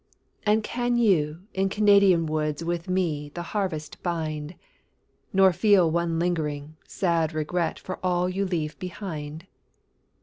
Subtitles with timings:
[0.47, 4.55] And can you in Canadian woods With me the harvest bind,
[5.31, 9.45] Nor feel one lingering, sad regret For all you leave behind?